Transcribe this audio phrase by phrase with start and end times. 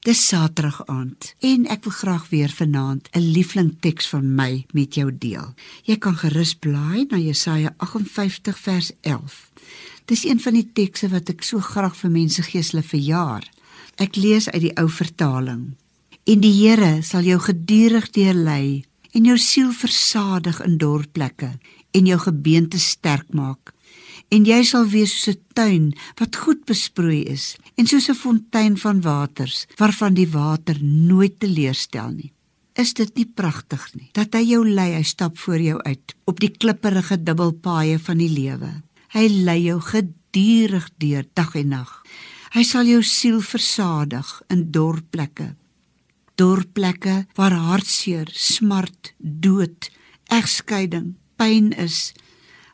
[0.00, 4.94] Dis Saterdag aand en ek wil graag weer vanaand 'n liefling teks van my met
[4.94, 5.52] jou deel.
[5.84, 9.50] Jy kan gerus blaai na Jesaja 58 vers 11.
[10.04, 13.44] Dis een van die tekste wat ek so graag vir mense geeslik verjaar.
[13.96, 15.76] Ek lees uit die ou vertaling.
[16.24, 21.58] En die Here sal jou gedurig deurlei en jou siel versadig in dorplekke
[21.90, 23.74] en jou gebeente sterk maak
[24.30, 25.86] en jy sal wees soos 'n tuin
[26.20, 32.10] wat goed besproei is en soos 'n fontein van waters waarvan die water nooit teleurstel
[32.10, 32.32] nie.
[32.74, 36.40] Is dit nie pragtig nie dat hy jou lei, hy stap voor jou uit op
[36.40, 38.82] die klipprige dubbelpaaie van die lewe.
[39.10, 42.02] Hy lei jou gedurig deur dag en nag.
[42.54, 45.56] Hy sal jou siel versadig in dorplekke.
[46.34, 49.90] Dorplekke waar hartseer, smart, dood,
[50.30, 52.12] egskeiding, pyn is,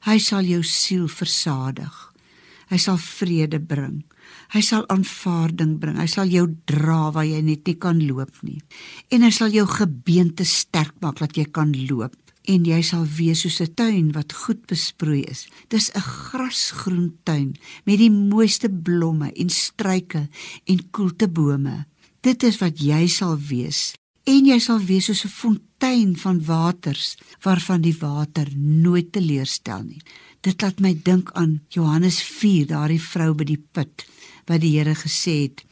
[0.07, 1.95] Hy sal jou siel versadig.
[2.71, 4.05] Hy sal vrede bring.
[4.55, 5.99] Hy sal aanvaarding bring.
[5.99, 8.61] Hy sal jou dra waar jy net nie kan loop nie.
[9.11, 12.15] En hy sal jou gebeente sterk maak dat jy kan loop
[12.47, 15.49] en jy sal wees soos 'n tuin wat goed besproei is.
[15.69, 20.29] Dis 'n grasgroen tuin met die mooiste blomme en struike
[20.65, 21.87] en koeltebome.
[22.21, 23.95] Dit is wat jy sal wees
[24.27, 30.03] en jy sal wees soos 'n fontein van waters waarvan die water nooit teleurstel nie.
[30.41, 34.07] Dit laat my dink aan Johannes 4, daardie vrou by die put
[34.47, 35.65] wat die Here gesê het: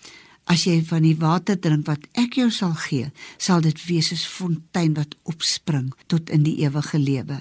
[0.47, 4.25] As jy van die water drink wat ek jou sal gee, sal dit wees soos
[4.27, 7.41] 'n fontein wat opspring tot in die ewige lewe.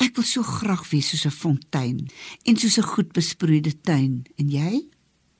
[0.00, 2.08] Ek wil so graag wees soos 'n fontein
[2.44, 4.24] en soos 'n goed besproeide tuin.
[4.36, 4.88] En jy?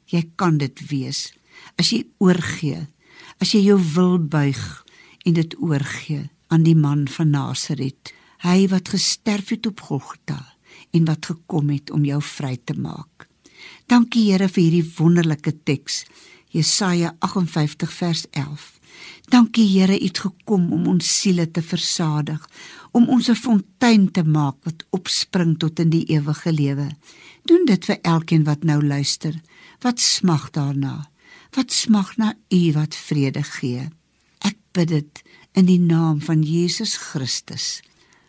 [0.07, 1.33] Jy kan dit wees
[1.79, 2.87] as jy oorgee,
[3.41, 4.84] as jy jou wil buig
[5.25, 8.13] en dit oorgee aan die man van Nasaret,
[8.45, 10.41] hy wat gesterf het op Golgotha
[10.95, 13.29] en wat gekom het om jou vry te maak.
[13.89, 16.05] Dankie Here vir hierdie wonderlike teks,
[16.53, 18.69] Jesaja 58 vers 11.
[19.33, 22.45] Dankie Here, U het gekom om ons siele te versadig,
[22.93, 26.89] om ons 'n fontein te maak wat opspring tot in die ewige lewe.
[27.45, 29.41] Doen dit vir elkeen wat nou luister,
[29.81, 31.11] wat smag daarna,
[31.57, 33.91] wat smag na U wat vrede gee
[34.75, 35.23] bid dit
[35.55, 37.79] in die naam van Jesus Christus.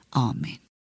[0.09, 0.64] Amen.